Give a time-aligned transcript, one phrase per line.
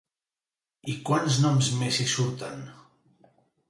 [0.93, 2.69] I quants noms més hi surten?